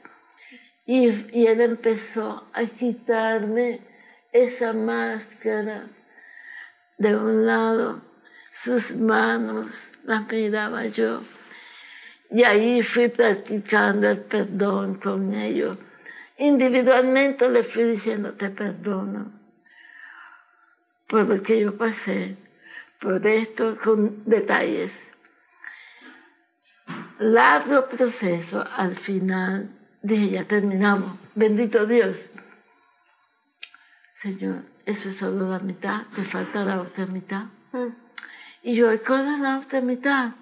Y, 0.86 1.08
y 1.36 1.48
él 1.48 1.62
empezó 1.62 2.48
a 2.54 2.64
quitarme 2.66 3.82
esa 4.32 4.74
máscara 4.74 5.88
de 6.98 7.16
un 7.16 7.46
lado, 7.46 8.02
sus 8.52 8.96
manos, 8.96 9.94
las 10.04 10.28
miraba 10.28 10.86
yo. 10.86 11.24
Y 12.30 12.44
ahí 12.44 12.84
fui 12.84 13.08
practicando 13.08 14.10
el 14.10 14.20
perdón 14.20 14.96
con 14.96 15.34
ellos 15.34 15.78
individualmente 16.38 17.50
le 17.50 17.64
fui 17.64 17.84
diciendo, 17.84 18.34
te 18.34 18.50
perdono 18.50 19.32
por 21.08 21.28
lo 21.28 21.42
que 21.42 21.60
yo 21.60 21.78
pasé, 21.78 22.38
por 23.00 23.26
esto 23.26 23.78
con 23.78 24.24
detalles. 24.26 25.14
Largo 27.20 27.88
proceso, 27.88 28.66
al 28.76 28.96
final 28.96 29.70
dije, 30.02 30.32
ya 30.32 30.44
terminamos, 30.44 31.18
bendito 31.36 31.86
Dios. 31.86 32.32
Señor, 34.14 34.64
eso 34.86 35.10
es 35.10 35.18
solo 35.18 35.50
la 35.50 35.60
mitad, 35.60 36.04
te 36.16 36.24
falta 36.24 36.66
la 36.66 36.82
otra 36.82 37.06
mitad. 37.08 37.46
Mm. 37.72 37.94
Y 38.64 38.76
yo, 38.76 38.88
¿cuál 39.06 39.34
es 39.36 39.40
la 39.40 39.60
otra 39.60 39.82
mitad? 39.82 40.34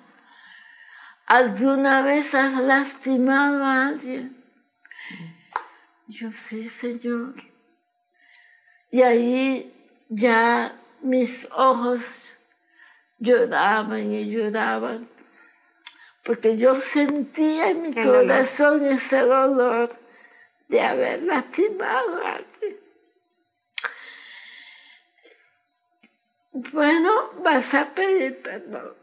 ¿Alguna 1.26 2.02
vez 2.02 2.34
has 2.36 2.54
lastimado 2.62 3.64
a 3.64 3.88
alguien? 3.88 4.43
Yo 6.08 6.32
sí, 6.32 6.68
Señor. 6.68 7.36
Y 8.92 9.02
ahí 9.02 9.74
ya 10.10 10.80
mis 11.02 11.48
ojos 11.52 12.40
lloraban 13.20 14.12
y 14.12 14.30
lloraban, 14.30 15.10
porque 16.24 16.58
yo 16.58 16.76
sentía 16.78 17.70
en 17.70 17.82
mi 17.82 17.88
El 17.90 17.96
dolor. 17.96 18.22
corazón 18.22 18.86
ese 18.86 19.20
dolor 19.22 19.90
de 20.68 20.82
haber 20.82 21.24
lastimado 21.24 22.24
a 22.26 22.36
alguien. 22.36 22.78
Bueno, 26.52 27.32
vas 27.42 27.74
a 27.74 27.94
pedir 27.94 28.42
perdón. 28.42 28.94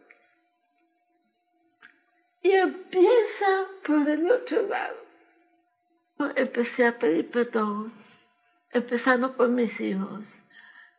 Y 2.42 2.52
empieza 2.52 3.66
por 3.84 4.08
el 4.08 4.30
otro 4.30 4.62
lado. 4.68 5.09
Empecé 6.28 6.86
a 6.86 6.98
pedir 6.98 7.30
perdón, 7.30 7.92
empezando 8.70 9.34
por 9.36 9.48
mis 9.48 9.80
hijos. 9.80 10.46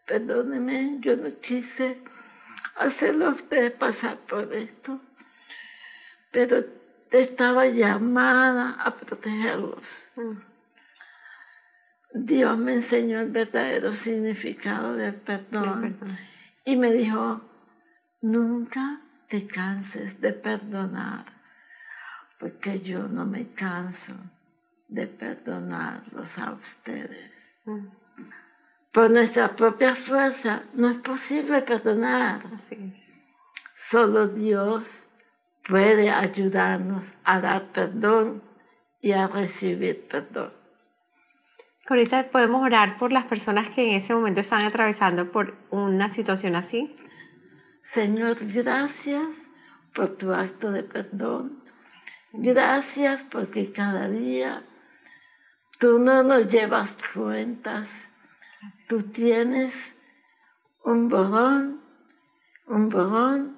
Perdóneme, 0.08 0.98
yo 1.00 1.16
no 1.16 1.30
quise 1.40 2.02
hacerlo 2.76 3.28
a 3.28 3.30
ustedes 3.30 3.72
pasar 3.72 4.18
por 4.18 4.52
esto, 4.52 5.00
pero 6.32 6.66
estaba 7.12 7.68
llamada 7.68 8.72
a 8.82 8.96
protegerlos. 8.96 10.12
Dios 12.14 12.58
me 12.58 12.74
enseñó 12.74 13.20
el 13.22 13.30
verdadero 13.30 13.94
significado 13.94 14.96
del 14.96 15.16
perdón. 15.16 15.82
Perdón. 15.82 16.18
Y 16.66 16.76
me 16.78 16.92
dijo, 16.92 17.42
nunca 18.22 19.02
te 19.28 19.46
canses 19.46 20.20
de 20.20 20.34
perdonar, 20.34 21.26
porque 22.40 22.80
yo 22.80 23.08
no 23.08 23.26
me 23.26 23.48
canso 23.50 24.16
de 24.92 25.08
perdonarlos 25.08 26.38
a 26.38 26.52
ustedes. 26.52 27.60
Mm. 27.66 27.88
Por 28.92 29.10
nuestra 29.10 29.56
propia 29.56 29.96
fuerza 29.96 30.64
no 30.74 30.90
es 30.90 30.98
posible 30.98 31.62
perdonar. 31.62 32.42
Así 32.54 32.76
es. 32.76 33.08
Solo 33.74 34.28
Dios 34.28 35.08
puede 35.64 36.12
ayudarnos 36.12 37.16
a 37.24 37.40
dar 37.40 37.72
perdón 37.72 38.44
y 39.00 39.14
a 39.14 39.28
recibir 39.28 40.08
perdón. 40.08 40.52
Corita, 41.88 42.30
¿podemos 42.30 42.62
orar 42.62 42.98
por 42.98 43.14
las 43.14 43.26
personas 43.26 43.70
que 43.70 43.88
en 43.88 43.96
ese 43.96 44.14
momento 44.14 44.42
están 44.42 44.64
atravesando 44.66 45.32
por 45.32 45.56
una 45.72 46.10
situación 46.10 46.56
así? 46.56 46.94
Señor, 47.82 48.38
gracias 48.42 49.50
por 49.94 50.10
tu 50.10 50.34
acto 50.34 50.72
de 50.72 50.84
perdón. 50.84 51.64
Gracias 52.34 53.24
porque 53.24 53.72
cada 53.72 54.08
día 54.08 54.64
tú 55.82 55.98
no 55.98 56.22
nos 56.22 56.48
llevas 56.48 56.96
cuentas. 57.12 58.10
Tú 58.88 59.02
tienes 59.02 59.96
un 60.84 61.10
borrón, 61.10 61.82
un 62.68 62.88
borrón 62.88 63.58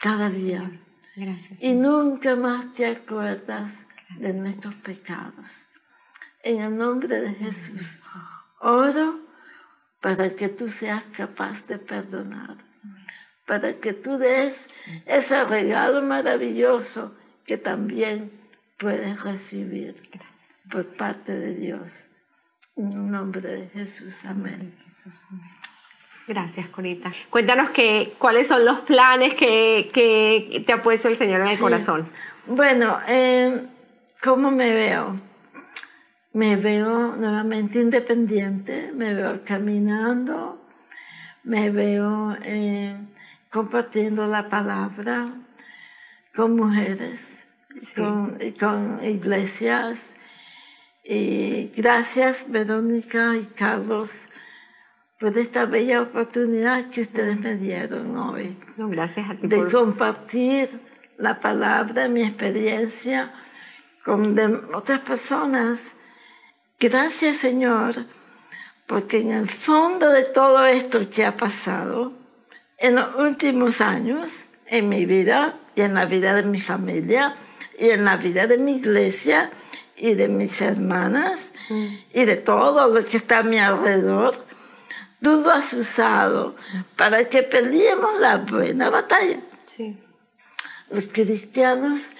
cada 0.00 0.30
día. 0.30 0.80
Gracias. 1.14 1.62
Y 1.62 1.74
nunca 1.74 2.34
más 2.34 2.72
te 2.72 2.86
acuerdas 2.86 3.86
de 4.18 4.32
nuestros 4.32 4.74
pecados. 4.76 5.68
En 6.42 6.62
el 6.62 6.78
nombre 6.78 7.20
de 7.20 7.34
Jesús, 7.34 8.08
oro 8.60 9.20
para 10.00 10.30
que 10.30 10.48
tú 10.48 10.66
seas 10.66 11.04
capaz 11.12 11.66
de 11.66 11.76
perdonar, 11.78 12.56
para 13.46 13.74
que 13.74 13.92
tú 13.92 14.16
des 14.16 14.70
ese 15.04 15.44
regalo 15.44 16.00
maravilloso 16.00 17.14
que 17.44 17.58
también 17.58 18.32
puedes 18.78 19.22
recibir 19.24 19.94
Gracias. 20.10 20.29
Por 20.70 20.86
parte 20.86 21.36
de 21.38 21.54
Dios. 21.54 22.06
En 22.76 22.92
el 22.92 23.10
nombre 23.10 23.40
de 23.40 23.68
Jesús, 23.68 24.24
amén. 24.24 24.74
Jesús, 24.84 25.26
amén. 25.30 25.50
Gracias, 26.28 26.68
Corita. 26.68 27.12
Cuéntanos 27.28 27.70
que, 27.70 28.14
cuáles 28.18 28.46
son 28.46 28.64
los 28.64 28.80
planes 28.80 29.34
que, 29.34 29.90
que 29.92 30.62
te 30.66 30.72
ha 30.72 30.80
puesto 30.80 31.08
el 31.08 31.16
Señor 31.16 31.40
en 31.40 31.48
el 31.48 31.56
Sí. 31.56 31.62
corazón. 31.62 32.08
Bueno, 32.46 32.98
eh, 33.08 33.66
¿cómo 34.22 34.50
me 34.50 34.70
veo? 34.72 35.16
Me 36.32 36.54
veo 36.56 37.16
nuevamente 37.16 37.80
independiente, 37.80 38.92
me 38.94 39.14
veo 39.14 39.42
caminando, 39.44 40.64
me 41.42 41.70
veo 41.70 42.36
eh, 42.42 42.96
compartiendo 43.50 44.26
la 44.28 44.48
palabra 44.48 45.32
con 46.34 46.54
mujeres, 46.54 47.48
Sí. 47.80 47.94
con, 48.00 48.38
y 48.40 48.52
con 48.52 49.02
iglesias. 49.02 50.14
Y 51.02 51.72
gracias, 51.76 52.46
Verónica 52.48 53.36
y 53.36 53.46
Carlos, 53.46 54.28
por 55.18 55.36
esta 55.36 55.64
bella 55.64 56.02
oportunidad 56.02 56.90
que 56.90 57.00
ustedes 57.00 57.40
me 57.40 57.56
dieron 57.56 58.16
hoy 58.16 58.58
No, 58.76 58.88
gracias 58.88 59.30
a 59.30 59.34
ti 59.34 59.46
de 59.46 59.56
por 59.56 59.72
compartir 59.72 60.68
la 61.18 61.40
palabra, 61.40 62.08
mi 62.08 62.22
experiencia 62.22 63.32
con 64.04 64.36
otras 64.74 65.00
personas. 65.00 65.96
Gracias, 66.78 67.36
Señor, 67.38 67.94
porque 68.86 69.20
en 69.20 69.32
el 69.32 69.48
fondo 69.48 70.10
de 70.10 70.24
todo 70.24 70.64
esto 70.64 71.08
que 71.10 71.26
ha 71.26 71.36
pasado, 71.36 72.14
en 72.78 72.94
los 72.94 73.14
últimos 73.16 73.82
años, 73.82 74.46
en 74.66 74.88
mi 74.88 75.04
vida 75.04 75.58
y 75.74 75.82
en 75.82 75.94
la 75.94 76.06
vida 76.06 76.34
de 76.34 76.42
mi 76.44 76.60
familia 76.60 77.36
y 77.78 77.90
en 77.90 78.06
la 78.06 78.16
vida 78.16 78.46
de 78.46 78.56
mi 78.56 78.76
iglesia 78.76 79.50
y 80.00 80.14
de 80.14 80.28
mis 80.28 80.60
hermanas 80.62 81.52
y 82.12 82.24
de 82.24 82.36
todo 82.36 82.88
lo 82.88 83.04
que 83.04 83.16
está 83.16 83.38
a 83.38 83.42
mi 83.42 83.58
alrededor, 83.58 84.34
tú 85.22 85.42
lo 85.42 85.50
has 85.50 85.72
usado 85.74 86.56
para 86.96 87.24
que 87.24 87.42
peleemos 87.42 88.18
la 88.18 88.38
buena 88.38 88.88
batalla. 88.88 89.40
Sí. 89.66 89.98
Los 90.90 91.06
cristianos 91.06 92.12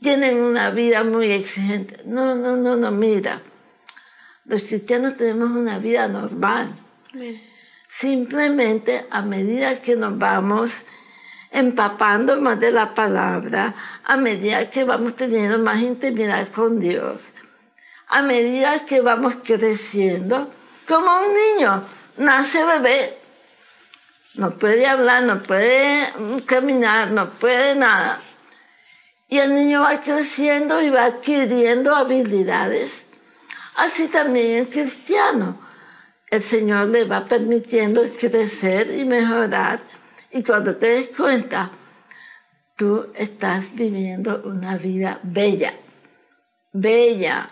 tienen 0.00 0.36
una 0.36 0.70
vida 0.70 1.04
muy 1.04 1.32
exigente. 1.32 2.02
No, 2.04 2.34
no, 2.34 2.56
no, 2.56 2.76
no, 2.76 2.90
mira. 2.90 3.40
Los 4.44 4.62
cristianos 4.64 5.14
tenemos 5.14 5.50
una 5.50 5.78
vida 5.78 6.06
normal. 6.08 6.74
Simplemente 7.88 9.06
a 9.10 9.22
medida 9.22 9.80
que 9.80 9.96
nos 9.96 10.18
vamos 10.18 10.82
empapando 11.52 12.40
más 12.40 12.58
de 12.58 12.72
la 12.72 12.94
palabra, 12.94 13.74
a 14.04 14.16
medida 14.16 14.68
que 14.70 14.84
vamos 14.84 15.14
teniendo 15.14 15.58
más 15.58 15.80
intimidad 15.80 16.48
con 16.48 16.80
Dios, 16.80 17.34
a 18.08 18.22
medida 18.22 18.84
que 18.84 19.00
vamos 19.00 19.36
creciendo, 19.44 20.50
como 20.88 21.08
un 21.20 21.34
niño, 21.34 21.84
nace 22.16 22.64
bebé, 22.64 23.18
no 24.34 24.58
puede 24.58 24.86
hablar, 24.86 25.24
no 25.24 25.42
puede 25.42 26.08
caminar, 26.46 27.10
no 27.10 27.30
puede 27.30 27.74
nada. 27.74 28.20
Y 29.28 29.38
el 29.38 29.54
niño 29.54 29.82
va 29.82 30.00
creciendo 30.00 30.80
y 30.80 30.90
va 30.90 31.04
adquiriendo 31.04 31.94
habilidades. 31.94 33.06
Así 33.76 34.08
también 34.08 34.60
el 34.60 34.68
cristiano. 34.68 35.58
El 36.28 36.42
Señor 36.42 36.88
le 36.88 37.04
va 37.04 37.26
permitiendo 37.26 38.02
crecer 38.02 38.90
y 38.94 39.04
mejorar. 39.04 39.80
Y 40.32 40.42
cuando 40.42 40.76
te 40.76 40.86
des 40.86 41.08
cuenta, 41.08 41.70
tú 42.76 43.06
estás 43.14 43.74
viviendo 43.74 44.42
una 44.44 44.78
vida 44.78 45.20
bella. 45.22 45.74
Bella. 46.72 47.50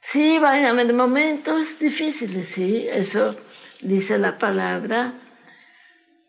Sí, 0.00 0.38
van 0.38 0.64
a 0.64 0.70
haber 0.70 0.94
momentos 0.94 1.78
difíciles, 1.78 2.46
sí, 2.46 2.86
eso 2.88 3.36
dice 3.80 4.18
la 4.18 4.38
palabra. 4.38 5.14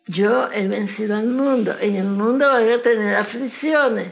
Yo 0.06 0.52
he 0.52 0.68
vencido 0.68 1.16
al 1.16 1.28
mundo. 1.28 1.76
En 1.80 1.96
el 1.96 2.08
mundo 2.08 2.48
van 2.48 2.70
a 2.70 2.82
tener 2.82 3.16
aflicciones, 3.16 4.10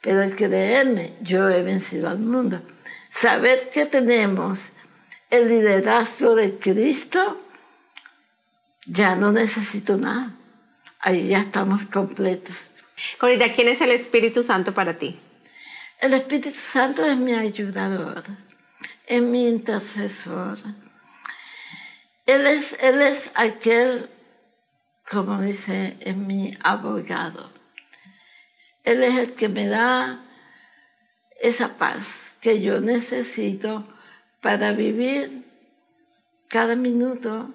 pero 0.00 0.28
creerme, 0.34 1.14
yo 1.22 1.48
he 1.48 1.62
vencido 1.62 2.08
al 2.08 2.18
mundo. 2.18 2.60
Saber 3.08 3.68
que 3.72 3.86
tenemos 3.86 4.70
el 5.30 5.48
liderazgo 5.48 6.34
de 6.34 6.58
Cristo, 6.58 7.40
ya 8.86 9.14
no 9.16 9.32
necesito 9.32 9.96
nada. 9.96 10.36
Ahí 11.06 11.28
ya 11.28 11.40
estamos 11.40 11.84
completos. 11.92 12.70
Corita, 13.18 13.52
¿quién 13.52 13.68
es 13.68 13.82
el 13.82 13.90
Espíritu 13.90 14.42
Santo 14.42 14.72
para 14.72 14.96
ti? 14.96 15.20
El 16.00 16.14
Espíritu 16.14 16.48
Santo 16.54 17.04
es 17.04 17.18
mi 17.18 17.34
ayudador, 17.34 18.24
es 19.06 19.20
mi 19.20 19.46
intercesor. 19.46 20.56
Él 22.24 22.46
es, 22.46 22.74
él 22.80 23.02
es 23.02 23.30
aquel, 23.34 24.08
como 25.06 25.42
dice, 25.42 25.98
es 26.00 26.16
mi 26.16 26.52
abogado. 26.62 27.52
Él 28.82 29.02
es 29.02 29.18
el 29.18 29.32
que 29.32 29.50
me 29.50 29.66
da 29.66 30.24
esa 31.38 31.76
paz 31.76 32.34
que 32.40 32.62
yo 32.62 32.80
necesito 32.80 33.86
para 34.40 34.72
vivir 34.72 35.44
cada 36.48 36.74
minuto. 36.76 37.50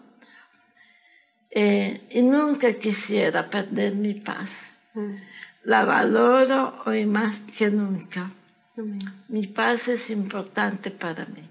Eh, 1.52 2.02
y 2.12 2.22
nunca 2.22 2.72
quisiera 2.74 3.50
perder 3.50 3.96
mi 3.96 4.14
paz. 4.14 4.78
La 5.64 5.86
valoro 5.86 6.82
hoy 6.86 7.06
más 7.06 7.40
que 7.40 7.70
nunca. 7.70 8.32
Mi 9.28 9.48
paz 9.48 9.88
es 9.88 10.10
importante 10.10 10.92
para 10.92 11.26
mí. 11.26 11.44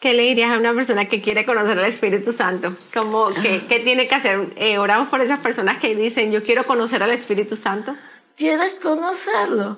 ¿Qué 0.00 0.14
le 0.14 0.22
dirías 0.22 0.52
a 0.52 0.58
una 0.58 0.72
persona 0.74 1.06
que 1.06 1.20
quiere 1.20 1.44
conocer 1.44 1.78
al 1.78 1.86
Espíritu 1.86 2.32
Santo? 2.32 2.76
¿Cómo, 2.94 3.30
qué, 3.42 3.64
¿Qué 3.68 3.80
tiene 3.80 4.06
que 4.06 4.14
hacer? 4.14 4.52
Eh, 4.56 4.78
oramos 4.78 5.08
por 5.08 5.20
esas 5.20 5.40
personas 5.40 5.78
que 5.78 5.96
dicen, 5.96 6.30
yo 6.30 6.44
quiero 6.44 6.64
conocer 6.64 7.02
al 7.02 7.10
Espíritu 7.10 7.56
Santo. 7.56 7.96
¿Quieres 8.36 8.76
conocerlo? 8.76 9.76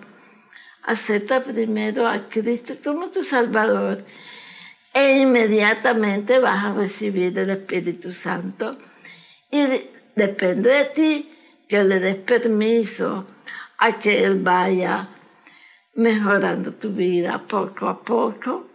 Acepta 0.82 1.42
primero 1.42 2.06
a 2.06 2.28
Cristo 2.28 2.74
como 2.84 3.08
tu 3.08 3.22
Salvador 3.22 4.04
e 4.92 5.18
inmediatamente 5.20 6.38
vas 6.38 6.64
a 6.64 6.78
recibir 6.78 7.38
el 7.38 7.50
Espíritu 7.50 8.12
Santo. 8.12 8.76
Y 9.50 9.66
depende 10.14 10.70
de 10.70 10.84
ti 10.84 11.30
que 11.68 11.84
le 11.84 12.00
des 12.00 12.16
permiso 12.16 13.26
a 13.78 13.92
que 13.92 14.24
Él 14.24 14.40
vaya 14.42 15.08
mejorando 15.94 16.72
tu 16.72 16.90
vida 16.90 17.42
poco 17.46 17.88
a 17.88 18.02
poco 18.02 18.68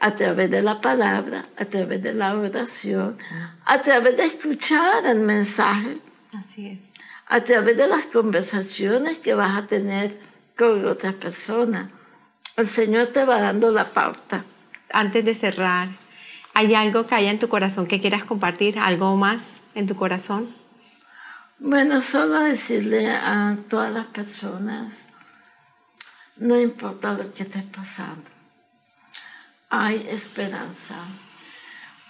a 0.00 0.14
través 0.14 0.50
de 0.50 0.62
la 0.62 0.80
palabra, 0.80 1.44
a 1.56 1.64
través 1.64 2.02
de 2.02 2.12
la 2.12 2.34
oración, 2.34 3.16
a 3.64 3.80
través 3.80 4.16
de 4.16 4.24
escuchar 4.24 5.06
el 5.06 5.20
mensaje. 5.20 5.98
Así 6.32 6.66
es. 6.66 6.80
A 7.28 7.40
través 7.42 7.76
de 7.76 7.86
las 7.86 8.06
conversaciones 8.06 9.20
que 9.20 9.34
vas 9.34 9.56
a 9.56 9.66
tener 9.66 10.18
con 10.58 10.84
otras 10.86 11.14
personas. 11.14 11.88
El 12.56 12.66
Señor 12.66 13.06
te 13.08 13.24
va 13.24 13.40
dando 13.40 13.70
la 13.70 13.90
pauta. 13.90 14.44
Antes 14.92 15.24
de 15.24 15.34
cerrar, 15.34 15.88
¿hay 16.52 16.74
algo 16.74 17.06
que 17.06 17.14
haya 17.14 17.30
en 17.30 17.38
tu 17.38 17.48
corazón 17.48 17.86
que 17.86 18.00
quieras 18.00 18.24
compartir? 18.24 18.78
¿Algo 18.78 19.16
más 19.16 19.61
en 19.74 19.86
tu 19.86 19.96
corazón? 19.96 20.54
Bueno, 21.58 22.00
solo 22.00 22.40
decirle 22.40 23.08
a 23.10 23.56
todas 23.68 23.92
las 23.92 24.06
personas, 24.06 25.06
no 26.36 26.60
importa 26.60 27.12
lo 27.12 27.32
que 27.32 27.44
estés 27.44 27.62
pasando, 27.64 28.30
hay 29.70 30.06
esperanza. 30.08 30.96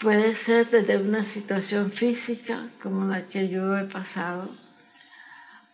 Puede 0.00 0.34
ser 0.34 0.68
desde 0.68 0.96
una 0.96 1.22
situación 1.22 1.90
física 1.90 2.66
como 2.82 3.04
la 3.04 3.28
que 3.28 3.48
yo 3.48 3.76
he 3.76 3.84
pasado, 3.84 4.50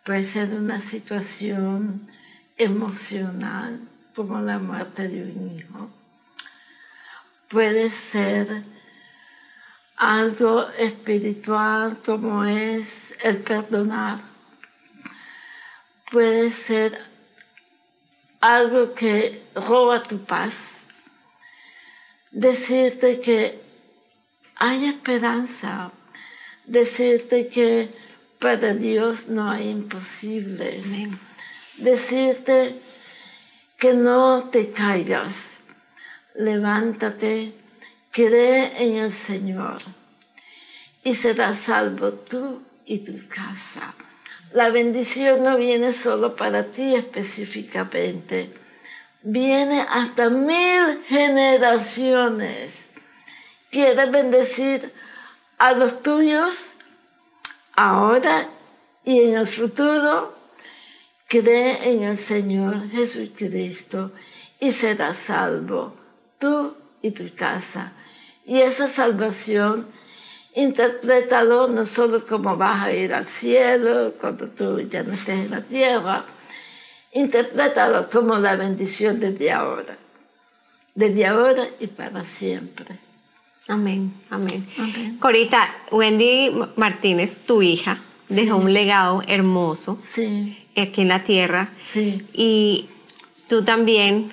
puede 0.04 0.22
ser 0.22 0.54
una 0.54 0.80
situación 0.80 2.10
emocional 2.56 3.80
como 4.14 4.40
la 4.40 4.58
muerte 4.58 5.08
de 5.08 5.22
un 5.22 5.56
hijo, 5.56 5.88
puede 7.48 7.90
ser 7.90 8.64
algo 9.98 10.68
espiritual 10.78 11.98
como 12.04 12.44
es 12.44 13.14
el 13.22 13.38
perdonar, 13.38 14.20
puede 16.10 16.50
ser 16.50 17.04
algo 18.40 18.94
que 18.94 19.42
roba 19.54 20.02
tu 20.02 20.24
paz. 20.24 20.82
Decirte 22.30 23.18
que 23.18 23.60
hay 24.54 24.84
esperanza, 24.84 25.90
decirte 26.64 27.48
que 27.48 27.90
para 28.38 28.74
Dios 28.74 29.28
no 29.28 29.50
hay 29.50 29.68
imposibles, 29.68 30.84
decirte 31.76 32.80
que 33.76 33.94
no 33.94 34.48
te 34.50 34.70
caigas, 34.70 35.58
levántate, 36.36 37.54
cree 38.10 38.82
en 38.82 38.96
el 38.96 39.12
Señor 39.12 39.80
y 41.02 41.14
serás 41.14 41.58
salvo 41.58 42.12
tú 42.12 42.62
y 42.84 42.98
tu 42.98 43.28
casa. 43.28 43.94
La 44.52 44.70
bendición 44.70 45.42
no 45.42 45.56
viene 45.56 45.92
solo 45.92 46.36
para 46.36 46.64
ti 46.70 46.94
específicamente 46.94 48.52
viene 49.22 49.80
hasta 49.88 50.30
mil 50.30 51.02
generaciones. 51.06 52.92
Quiere 53.70 54.06
bendecir 54.06 54.92
a 55.58 55.72
los 55.72 56.02
tuyos 56.02 56.76
ahora 57.76 58.48
y 59.04 59.20
en 59.22 59.36
el 59.36 59.46
futuro. 59.46 60.36
Cree 61.26 61.90
en 61.90 62.04
el 62.04 62.16
Señor 62.16 62.88
Jesucristo 62.90 64.12
y 64.58 64.72
serás 64.72 65.18
salvo, 65.18 65.90
tú 66.38 66.74
y 67.02 67.10
tu 67.10 67.24
casa. 67.34 67.92
Y 68.46 68.60
esa 68.60 68.88
salvación, 68.88 69.86
interprétalo 70.54 71.68
no 71.68 71.84
solo 71.84 72.24
como 72.24 72.56
vas 72.56 72.84
a 72.84 72.92
ir 72.92 73.14
al 73.14 73.26
cielo 73.26 74.14
cuando 74.20 74.48
tú 74.48 74.80
ya 74.80 75.02
no 75.02 75.12
estés 75.12 75.46
en 75.46 75.50
la 75.50 75.62
tierra, 75.62 76.24
interprétalo 77.12 78.08
como 78.08 78.38
la 78.38 78.56
bendición 78.56 79.20
desde 79.20 79.52
ahora, 79.52 79.96
desde 80.94 81.26
ahora 81.26 81.68
y 81.78 81.86
para 81.86 82.24
siempre. 82.24 82.98
Amén, 83.68 84.14
amén. 84.30 84.66
Corita, 85.20 85.76
Wendy 85.90 86.50
Martínez, 86.76 87.36
tu 87.44 87.60
hija, 87.60 88.02
dejó 88.28 88.56
un 88.56 88.72
legado 88.72 89.22
hermoso 89.26 89.98
aquí 90.74 91.02
en 91.02 91.08
la 91.08 91.22
tierra. 91.24 91.70
Sí. 91.76 92.26
Y 92.32 92.88
tú 93.46 93.62
también, 93.64 94.32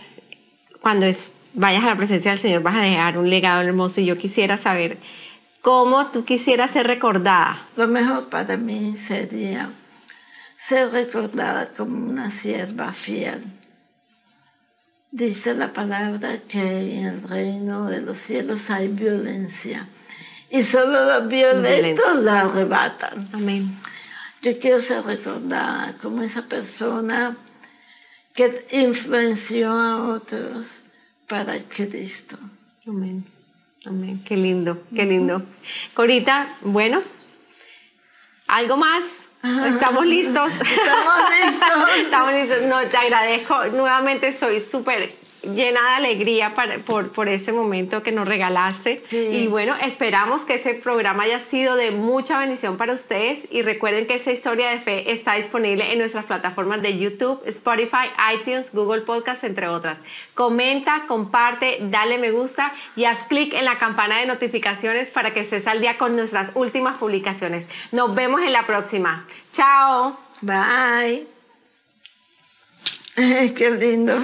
cuando 0.81 1.05
vayas 1.55 1.83
a 1.83 1.87
la 1.87 1.97
presencia 1.97 2.31
del 2.31 2.39
Señor, 2.39 2.61
vas 2.61 2.75
a 2.75 2.81
dejar 2.81 3.17
un 3.17 3.29
legado 3.29 3.61
hermoso. 3.61 4.01
Y 4.01 4.05
yo 4.05 4.17
quisiera 4.17 4.57
saber 4.57 4.99
cómo 5.61 6.07
tú 6.11 6.25
quisieras 6.25 6.71
ser 6.71 6.87
recordada. 6.87 7.57
Lo 7.75 7.87
mejor 7.87 8.29
para 8.29 8.57
mí 8.57 8.95
sería 8.95 9.71
ser 10.57 10.91
recordada 10.91 11.69
como 11.75 12.05
una 12.05 12.29
sierva 12.29 12.93
fiel. 12.93 13.43
Dice 15.11 15.55
la 15.55 15.71
palabra 15.71 16.37
que 16.47 16.97
en 16.99 17.05
el 17.05 17.23
reino 17.23 17.87
de 17.87 18.01
los 18.01 18.17
cielos 18.17 18.69
hay 18.69 18.89
violencia 18.89 19.87
y 20.49 20.63
solo 20.63 21.05
los 21.05 21.29
violentos 21.29 22.19
la 22.19 22.41
arrebatan. 22.41 23.29
Amén. 23.33 23.79
Yo 24.41 24.57
quiero 24.59 24.79
ser 24.81 25.03
recordada 25.03 25.95
como 26.01 26.21
esa 26.21 26.43
persona 26.43 27.37
que 28.33 28.65
influenció 28.71 29.71
a 29.71 30.13
otros 30.13 30.84
para 31.27 31.57
Cristo. 31.59 32.37
Amén. 32.87 33.25
Amén. 33.85 34.23
Qué 34.25 34.35
lindo, 34.35 34.83
qué 34.93 35.05
lindo. 35.05 35.43
Corita, 35.93 36.55
bueno, 36.61 37.01
¿algo 38.47 38.77
más? 38.77 39.03
Estamos 39.43 40.07
listos. 40.07 40.51
Estamos 40.53 41.29
listos. 41.29 41.97
Estamos 41.97 42.33
listos. 42.33 42.61
No, 42.63 42.81
te 42.87 42.97
agradezco. 42.97 43.65
Nuevamente 43.65 44.31
soy 44.31 44.59
súper 44.59 45.24
llena 45.53 45.81
de 45.81 45.95
alegría 45.95 46.55
por, 46.85 47.11
por 47.11 47.29
este 47.29 47.51
momento 47.51 48.03
que 48.03 48.11
nos 48.11 48.27
regalaste. 48.27 49.03
Y 49.11 49.47
bueno, 49.47 49.75
esperamos 49.83 50.45
que 50.45 50.55
ese 50.55 50.73
programa 50.73 51.23
haya 51.23 51.39
sido 51.39 51.75
de 51.75 51.91
mucha 51.91 52.37
bendición 52.39 52.77
para 52.77 52.93
ustedes. 52.93 53.47
Y 53.51 53.61
recuerden 53.61 54.07
que 54.07 54.15
esa 54.15 54.31
historia 54.31 54.69
de 54.69 54.79
fe 54.79 55.11
está 55.11 55.35
disponible 55.35 55.91
en 55.91 55.99
nuestras 55.99 56.25
plataformas 56.25 56.81
de 56.81 56.97
YouTube, 56.97 57.41
Spotify, 57.45 58.09
iTunes, 58.33 58.73
Google 58.73 59.01
Podcast, 59.01 59.43
entre 59.43 59.67
otras. 59.67 59.97
Comenta, 60.33 61.05
comparte, 61.07 61.77
dale 61.81 62.17
me 62.17 62.31
gusta 62.31 62.73
y 62.95 63.05
haz 63.05 63.23
clic 63.23 63.53
en 63.53 63.65
la 63.65 63.77
campana 63.77 64.19
de 64.19 64.25
notificaciones 64.25 65.11
para 65.11 65.33
que 65.33 65.41
estés 65.41 65.67
al 65.67 65.81
día 65.81 65.97
con 65.97 66.15
nuestras 66.15 66.51
últimas 66.55 66.97
publicaciones. 66.97 67.67
Nos 67.91 68.13
vemos 68.15 68.41
en 68.41 68.53
la 68.53 68.65
próxima. 68.65 69.25
Chao. 69.51 70.17
Bye. 70.41 71.27
Qué 73.55 73.71
lindo. 73.71 74.23